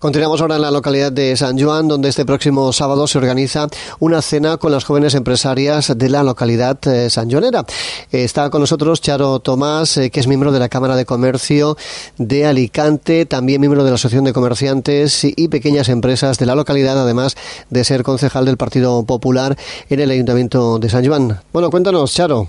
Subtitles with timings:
[0.00, 3.66] Continuamos ahora en la localidad de San Juan, donde este próximo sábado se organiza
[3.98, 7.66] una cena con las jóvenes empresarias de la localidad eh, sanjonera.
[8.10, 11.76] está con nosotros Charo Tomás, eh, que es miembro de la Cámara de Comercio
[12.16, 16.98] de Alicante, también miembro de la Asociación de Comerciantes y Pequeñas Empresas de la localidad,
[16.98, 17.36] además
[17.68, 19.58] de ser concejal del Partido Popular
[19.90, 21.42] en el Ayuntamiento de San Juan.
[21.52, 22.48] Bueno, cuéntanos, Charo.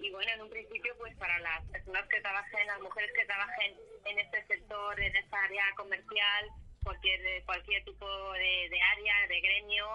[0.00, 3.78] Y bueno, en un principio, pues para las personas que trabajen, las mujeres que trabajen
[4.10, 5.62] en este sector, en esta área
[6.18, 6.50] comercial,
[6.82, 9.86] cualquier cualquier tipo de, área, de gremio,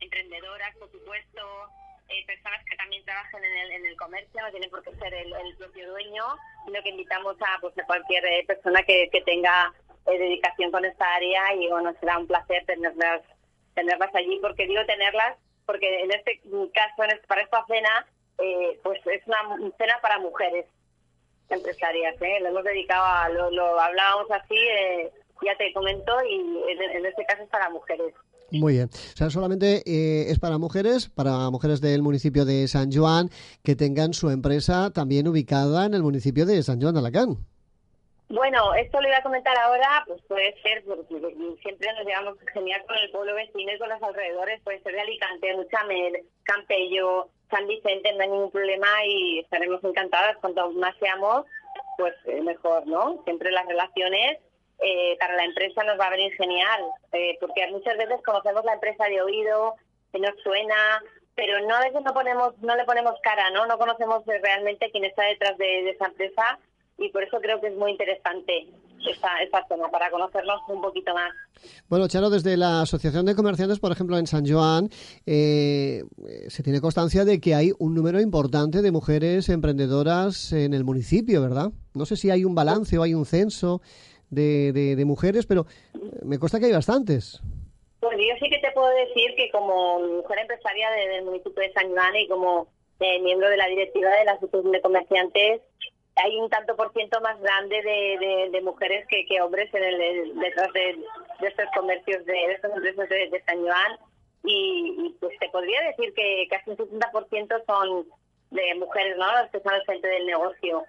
[0.00, 1.40] emprendedoras, por supuesto,
[2.08, 5.90] eh, personas que también trabajen en el, comercio, no tiene por qué ser el, propio
[5.90, 6.24] dueño,
[6.64, 9.72] sino que invitamos a, pues, cualquier eh, persona que, que tenga
[10.06, 13.22] eh, dedicación con esta área y bueno, será un placer tenerlas
[13.74, 16.40] tenerlas allí, porque digo tenerlas, porque en este
[16.74, 18.06] caso, en este, para esta cena,
[18.38, 20.66] eh, pues es una cena para mujeres
[21.48, 22.40] empresarias, ¿eh?
[22.40, 25.10] lo hemos dedicado a, lo, lo hablábamos así, eh,
[25.44, 26.36] ya te comento, y
[26.70, 28.14] en, en este caso es para mujeres.
[28.52, 28.88] Muy bien.
[28.92, 33.30] O sea, solamente eh, es para mujeres, para mujeres del municipio de San Juan,
[33.62, 37.38] que tengan su empresa también ubicada en el municipio de San Juan de Alacant.
[38.28, 41.16] Bueno, esto lo iba a comentar ahora, pues puede ser, porque
[41.62, 45.00] siempre nos llevamos genial con el pueblo vecino y con los alrededores, puede ser de
[45.00, 50.36] Alicante, Muchamel, Campello, San Vicente, no hay ningún problema y estaremos encantadas.
[50.40, 51.44] Cuanto más seamos,
[51.98, 53.20] pues eh, mejor, ¿no?
[53.24, 54.38] Siempre las relaciones
[54.82, 58.74] eh, para la empresa nos va a venir genial, eh, porque muchas veces conocemos la
[58.74, 59.74] empresa de oído,
[60.12, 61.02] que nos suena,
[61.34, 63.66] pero no a veces no ponemos, no le ponemos cara, ¿no?
[63.66, 66.58] No conocemos realmente quién está detrás de, esa empresa
[66.98, 68.68] y por eso creo que es muy interesante
[69.10, 71.32] esta, esta zona, para conocernos un poquito más.
[71.88, 74.90] Bueno, Charo, desde la Asociación de Comerciantes, por ejemplo, en San Joan,
[75.26, 76.02] eh,
[76.48, 81.40] se tiene constancia de que hay un número importante de mujeres emprendedoras en el municipio,
[81.40, 81.70] ¿verdad?
[81.94, 83.80] No sé si hay un balance o hay un censo
[84.30, 85.66] de, de, mujeres, pero
[86.22, 87.40] me consta que hay bastantes.
[88.00, 91.72] Pues yo sí que te puedo decir que como mujer empresaria de, del municipio de
[91.72, 92.68] San Juan y como
[93.00, 95.62] eh, miembro de la directiva de la Asociación de Comerciantes,
[96.16, 100.72] hay un tanto por ciento más grande de, de, mujeres que, hombres en el, detrás
[100.72, 100.98] de,
[101.46, 103.98] estos comercios, de, estos empresas de, San Joan.
[104.42, 108.06] Y, y, pues te podría decir que casi un 60% son
[108.50, 109.26] de mujeres, ¿no?
[109.26, 110.84] Las que están al frente del negocio.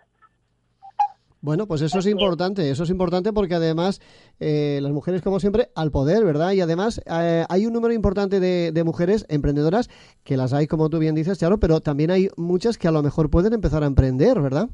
[1.41, 3.99] Bueno, pues eso es importante, eso es importante porque además
[4.39, 6.51] eh, las mujeres, como siempre, al poder, ¿verdad?
[6.51, 9.89] Y además eh, hay un número importante de, de, mujeres emprendedoras,
[10.23, 13.01] que las hay, como tú bien dices, Charo, pero también hay muchas que a lo
[13.01, 14.69] mejor pueden empezar a emprender, ¿verdad?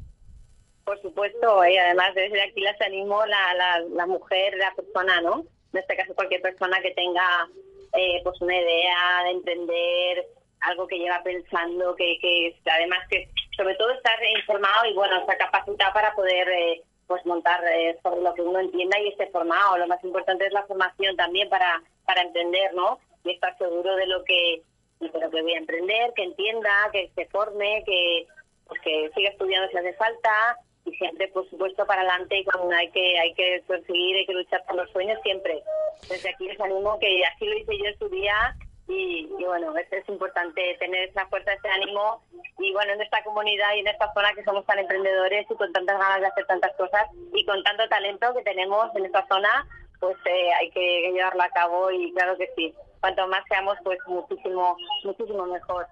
[0.84, 5.44] Por supuesto, y además desde aquí las animo la, la, la mujer, la persona, ¿no?
[5.72, 7.48] En este caso cualquier persona que tenga
[7.94, 10.26] eh, pues una idea de emprender,
[10.60, 15.36] algo que lleva pensando, que, que además que sobre todo estar informado y bueno, estar
[15.36, 19.76] capacitado para poder eh, pues montar eh, sobre lo que uno entienda y esté formado.
[19.76, 23.00] Lo más importante es la formación también para, para emprender, ¿no?
[23.24, 24.62] Y estar seguro de lo que
[25.00, 28.26] de lo que voy a emprender, que entienda, que se forme, que
[28.66, 28.80] pues
[29.14, 33.34] siga estudiando si hace falta y siempre por supuesto para adelante cuando hay que hay
[33.34, 35.62] que conseguir, hay que luchar por los sueños siempre.
[36.08, 38.54] Desde aquí les animo que así lo hice yo en su día
[38.88, 42.22] y, y, bueno, es, es, importante tener esa fuerza, ese ánimo
[42.58, 45.70] y bueno, en esta comunidad y en esta zona que somos tan emprendedores y con
[45.72, 47.02] tantas ganas de hacer tantas cosas
[47.34, 49.66] y con tanto talento que tenemos en esta zona,
[50.00, 53.98] pues eh, hay que llevarlo a cabo y claro que sí, cuanto más seamos pues
[54.06, 55.86] muchísimo, muchísimo mejor.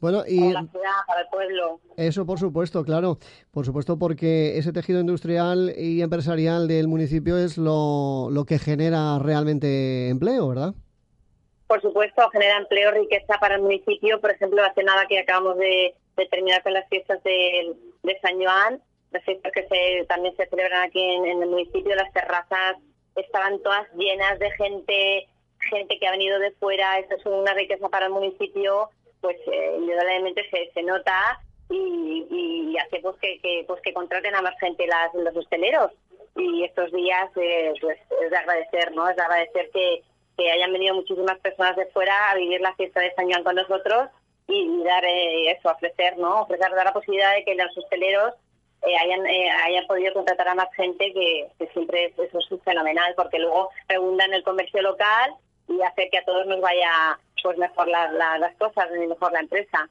[0.00, 1.80] Bueno, y para la ciudad, para el pueblo.
[1.96, 3.18] Eso por supuesto, claro,
[3.52, 9.18] por supuesto porque ese tejido industrial y empresarial del municipio es lo, lo que genera
[9.20, 10.74] realmente empleo, ¿verdad?
[11.70, 14.20] Por supuesto, genera empleo, riqueza para el municipio.
[14.20, 15.94] Por ejemplo, hace nada que acabamos de,
[16.28, 17.72] terminar con las fiestas de,
[18.02, 18.82] de, San Joan,
[19.12, 22.76] las fiestas que se, también se celebran aquí en, el municipio, las terrazas
[23.14, 25.28] estaban todas llenas de gente,
[25.60, 26.98] gente que ha venido de fuera.
[26.98, 28.90] Esto es una riqueza para el municipio,
[29.20, 34.34] pues eh, indudablemente se, se nota y, y, hace pues que, que, pues que contraten
[34.34, 35.92] a más gente las, los hosteleros.
[36.34, 39.08] Y estos días, eh, pues es de agradecer, ¿no?
[39.08, 40.02] Es de agradecer que
[40.40, 43.56] que hayan venido muchísimas personas de fuera a vivir la fiesta de San Juan con
[43.56, 44.08] nosotros
[44.48, 46.42] y, dar eh, eso, ofrecer, ¿no?
[46.42, 48.32] Ofrecer, dar la posibilidad de que los hosteleros
[48.82, 53.12] eh, hayan, eh, hayan podido contratar a más gente, que, siempre es, eso es fenomenal,
[53.16, 55.34] porque luego redunda en el comercio local
[55.68, 59.88] y hace que a todos nos vaya pues mejor las cosas y mejor la empresa.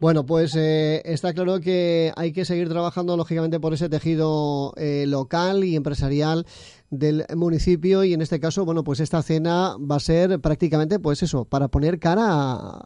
[0.00, 5.06] Bueno, pues eh, está claro que hay que seguir trabajando, lógicamente, por ese tejido eh,
[5.08, 6.46] local y empresarial
[6.90, 11.22] del municipio y en este caso, bueno, pues esta cena va a ser prácticamente, pues
[11.22, 12.24] eso, para poner cara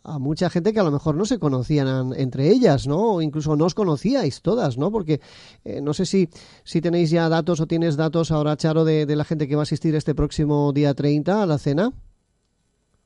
[0.02, 3.14] a, mucha gente que a lo mejor no se conocían entre ellas, ¿no?
[3.14, 4.90] O incluso no os conocíais todas, ¿no?
[4.90, 5.20] Porque
[5.64, 6.28] eh, no sé si,
[6.64, 9.62] si tenéis ya datos o tienes datos ahora, Charo, de, de la gente que va
[9.62, 11.92] a asistir este próximo día 30 a la cena.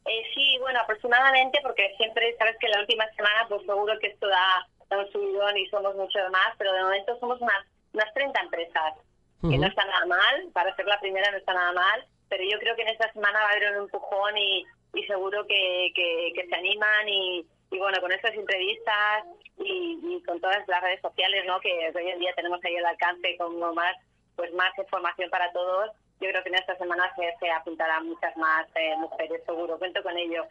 [0.07, 4.29] Eh, sí, bueno, aproximadamente, porque siempre sabes que la última semana, pues seguro que esto
[4.29, 4.67] da,
[4.97, 8.95] un subidón y somos mucho más, pero de momento somos unas, unas 30 empresas,
[9.41, 12.59] que no está nada mal, para ser la primera no está nada mal, pero yo
[12.59, 16.47] creo que en esta semana va a haber un empujón y, y seguro que, que,
[16.49, 19.25] se animan y, y bueno, con estas entrevistas
[19.59, 21.61] y, y, con todas las redes sociales, ¿no?
[21.61, 23.97] Que hoy en día tenemos ahí el alcance como más,
[24.37, 25.91] pues más información para todos
[26.21, 30.03] yo creo que en esta semana se, se apuntarán muchas más eh, mujeres, seguro, cuento
[30.03, 30.45] con ello.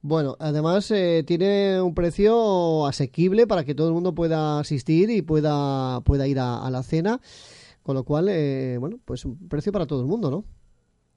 [0.00, 5.22] Bueno, además eh, tiene un precio asequible para que todo el mundo pueda asistir y
[5.22, 7.20] pueda, pueda ir a, la cena,
[7.82, 10.44] con lo cual, eh, bueno, pues un precio para todo el mundo, ¿no?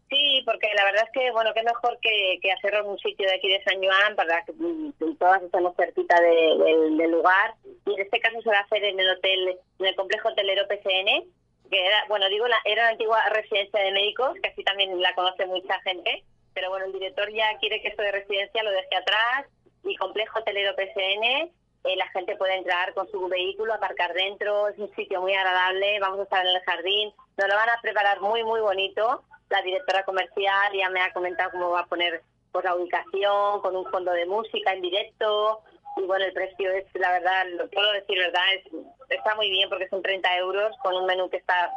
[0.10, 3.28] Sí, porque la verdad es que, bueno, qué mejor que, que hacerlo en un sitio
[3.28, 7.56] de aquí de San Juan para que mm, todas estemos cerquita del lugar.
[7.86, 10.68] Y en este caso se va a hacer en el hotel, en el complejo hotelero
[10.68, 11.26] PCN,
[11.70, 15.14] que era, bueno, digo, la, era la antigua residencia de médicos, que así también la
[15.16, 16.24] conoce mucha gente,
[16.54, 19.48] pero bueno, el director ya quiere que esto de residencia lo deje atrás
[19.84, 21.52] y complejo hotelero PCN,
[21.86, 26.00] eh, la gente puede entrar con su vehículo, aparcar dentro, es un sitio muy agradable,
[26.00, 29.62] vamos a estar en el jardín, nos lo van a preparar muy, muy bonito, la
[29.62, 33.86] directora comercial ya me ha comentado cómo va a poner pues, la ubicación, con un
[33.92, 35.62] fondo de música en directo,
[35.98, 38.44] y bueno, el precio es, la verdad, lo puedo decir, ¿verdad?
[38.56, 38.64] Es,
[39.10, 41.72] está muy bien porque son 30 euros con un menú que está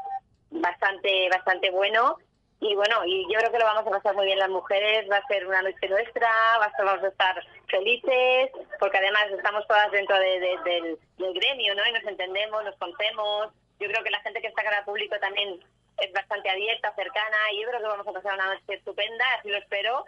[0.50, 2.16] bastante, bastante bueno.
[2.60, 5.18] Y bueno, y yo creo que lo vamos a pasar muy bien las mujeres, va
[5.18, 6.28] a ser una noche nuestra,
[6.78, 8.50] vamos a estar felices,
[8.80, 10.98] porque además estamos todas dentro de, del,
[11.34, 11.86] gremio, ¿no?
[11.86, 13.48] Y nos entendemos, nos conocemos.
[13.80, 15.60] Yo creo que la gente que está cara al público también
[15.98, 19.48] es bastante abierta, cercana, y yo creo que vamos a pasar una noche estupenda, así
[19.48, 20.04] lo espero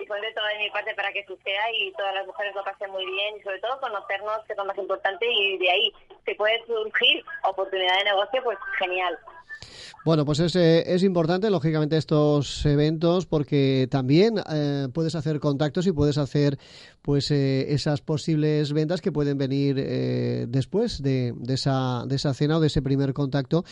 [0.00, 2.90] y pondré todo de mi parte para que suceda y todas las mujeres lo pasen
[2.90, 5.92] muy bien y sobre todo conocernos, que es lo más importante, y de ahí
[6.24, 9.18] si puede surgir oportunidad de negocio, pues genial.
[10.04, 15.86] Bueno, pues es, eh, es importante, lógicamente, estos eventos porque también eh, puedes hacer contactos
[15.86, 16.58] y puedes hacer
[17.08, 19.76] pues eh, esas posibles ventas que pueden venir
[20.46, 23.64] después de, esa, de esa cena o de ese primer contacto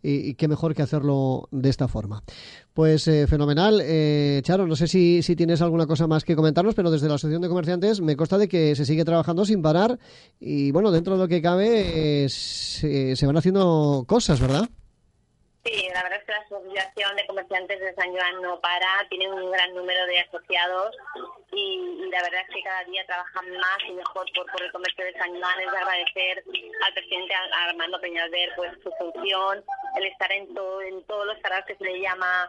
[0.00, 2.22] y, qué mejor que hacerlo de esta forma.
[2.72, 3.82] Pues fenomenal.
[4.42, 7.42] Charo, no sé si, si tienes alguna cosa más que comentarnos, pero desde la Asociación
[7.42, 9.98] de Comerciantes me consta de que se sigue trabajando sin parar
[10.38, 14.70] y bueno, dentro de lo que cabe se van haciendo cosas, ¿verdad?
[15.94, 19.48] La verdad es que la Asociación de Comerciantes de San Juan no para, tiene un
[19.52, 20.96] gran número de asociados
[21.52, 25.12] y, la verdad es que cada día trabajan más y mejor por, el comercio de
[25.12, 25.60] San Juan.
[25.60, 26.44] Es de agradecer
[26.84, 27.34] al presidente
[27.68, 29.64] Armando Peñalver pues, su función,
[29.94, 32.48] el estar en, todo, en todos los canales que se le llama,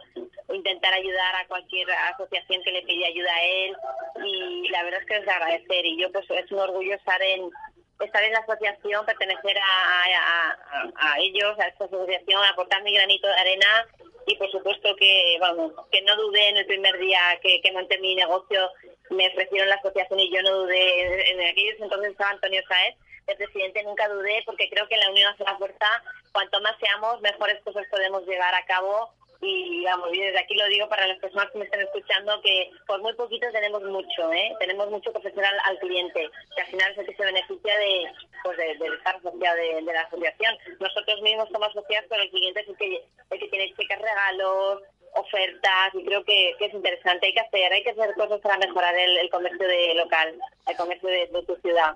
[0.50, 3.78] intentar ayudar a cualquier asociación que le pide ayuda a él
[4.26, 7.22] y la verdad es que es de agradecer y yo pues es un orgullo estar
[7.22, 7.52] en
[8.00, 13.88] estar en la asociación, pertenecer a, ellos, a esta asociación, aportar mi granito de arena.
[14.28, 18.16] Y por supuesto que vamos que no dudé en el primer día que, monté mi
[18.16, 18.72] negocio,
[19.12, 22.96] me ofrecieron la asociación y yo no dudé, en aquellos entonces estaba Antonio Saez,
[23.28, 23.84] el presidente.
[23.84, 27.86] Nunca dudé porque creo que la unión hace la fuerza, cuanto más seamos, mejores cosas
[27.92, 31.60] podemos llevar a cabo y vamos, y desde aquí lo digo para las personas que
[31.60, 34.56] me estén escuchando que por muy poquito tenemos mucho, ¿eh?
[34.60, 38.12] tenemos mucho que ofrecer al, cliente, que al final es el que se beneficia de,
[38.44, 40.58] pues de, estar asociado de, la asociación.
[40.80, 44.82] Nosotros mismos somos asociados, pero el cliente es el que, el que tiene cheques regalos,
[45.16, 47.28] ofertas y creo que, es interesante.
[47.28, 50.36] Hay que hacer, hay que hacer cosas para mejorar el, comercio de local,
[50.68, 51.96] el comercio de tu ciudad.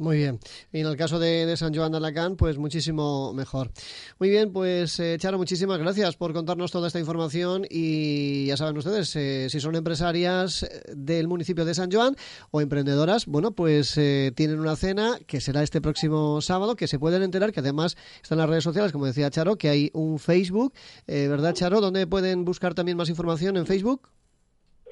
[0.00, 0.40] Muy bien.
[0.72, 3.70] Y en el caso de, San Joan de Alacant, pues muchísimo mejor.
[4.18, 8.78] Muy bien, pues eh, Charo, muchísimas gracias por contarnos toda esta información y ya saben
[8.78, 12.16] ustedes, eh, si son empresarias eh, del municipio de San Joan
[12.50, 17.22] o emprendedoras, bueno, pues tienen una cena que será este próximo sábado, que se pueden
[17.22, 20.72] enterar, que además están las redes sociales, como decía Charo, que hay un Facebook,
[21.06, 21.82] ¿verdad Charo?
[21.82, 24.08] ¿Dónde pueden buscar también más información en Facebook?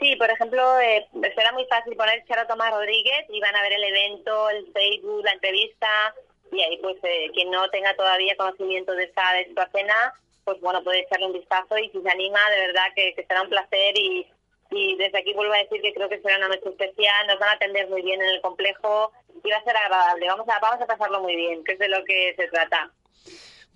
[0.00, 3.72] Sí, por ejemplo, eh, será muy fácil poner Charo Tomás Rodríguez y van a ver
[3.72, 6.14] el evento, el Facebook, la entrevista
[6.52, 10.60] y ahí pues eh, quien no tenga todavía conocimiento de esta, de esta cena, pues
[10.60, 13.98] bueno, puede echarle un vistazo y si se anima, de verdad que, será un placer
[13.98, 14.26] y,
[14.70, 17.50] y desde aquí vuelvo a decir que creo que será una noche especial, nos van
[17.50, 19.12] a atender muy bien en el complejo
[19.44, 21.88] y va a ser agradable, vamos a, vamos a pasarlo muy bien, que es de
[21.88, 22.90] lo que se trata.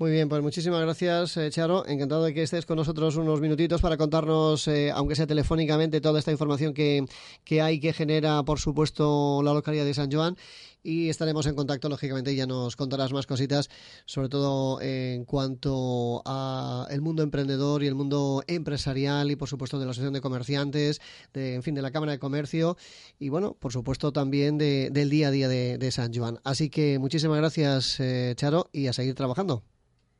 [0.02, 1.86] Muy bien, pues muchísimas gracias, eh, Charo.
[1.86, 6.18] Encantado de que estés con nosotros unos minutitos para contarnos, eh, aunque sea telefónicamente, toda
[6.18, 7.06] esta información que,
[7.44, 10.36] que hay, que genera, por supuesto, la localidad de San Joan.
[10.82, 13.70] Y estaremos en contacto, lógicamente, y ya nos contarás más cositas,
[14.04, 19.78] sobre todo en cuanto a el mundo emprendedor y el mundo empresarial y, por supuesto,
[19.78, 21.00] de la Asociación de Comerciantes,
[21.32, 22.76] de, en fin, de la Cámara de Comercio
[23.20, 26.40] y, bueno, por supuesto, también de, del día a día de, de San Joan.
[26.42, 29.62] Así que muchísimas gracias, eh, Charo, y a seguir trabajando.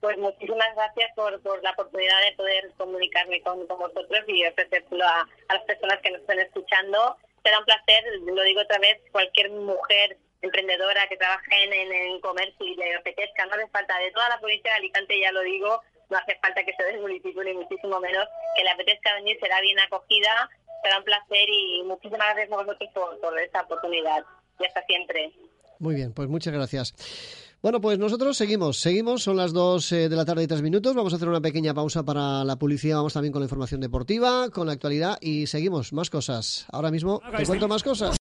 [0.03, 5.29] Pues muchísimas gracias por, por la oportunidad de poder comunicarme con, vosotros y ofrecérselo a,
[5.49, 7.17] las personas que nos estén escuchando.
[7.45, 12.67] Será un placer, lo digo otra vez, cualquier mujer emprendedora que trabaje en, en, comercio
[12.67, 15.81] y le apetezca, no hace falta de toda la provincia de Alicante, ya lo digo,
[16.11, 19.61] no hace falta que sea del municipio ni muchísimo menos, que le apetezca venir, será
[19.61, 20.51] bien acogida,
[20.83, 24.25] será un placer y muchísimas gracias a vosotros por, por esta oportunidad
[24.59, 25.31] y hasta siempre.
[25.79, 27.52] Muy bien, pues muchas gracias.
[27.63, 30.97] Bueno, pues nosotros seguimos, seguimos, son las 2 eh, de la tarde y 3 minutos,
[30.97, 34.51] vamos a hacer una pequeña pausa para la publicidad, vamos también con la información deportiva,
[34.51, 36.67] con la actualidad y seguimos, más cosas.
[36.73, 38.17] Ahora mismo te cuento más cosas.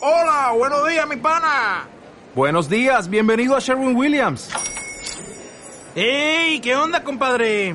[0.00, 1.86] Hola, buenos días, mi pana.
[2.34, 4.48] Buenos días, bienvenido a Sherwin Williams.
[5.94, 6.60] ¡Ey!
[6.60, 7.74] ¿Qué onda, compadre?